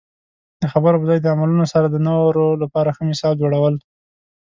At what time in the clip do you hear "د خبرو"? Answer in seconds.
0.61-0.99